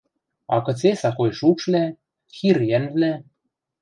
—А 0.55 0.57
кыце 0.65 0.91
сакой 1.01 1.31
шукшвлӓ, 1.39 1.85
хир 2.35 2.57
йӓнвлӓ? 2.69 3.13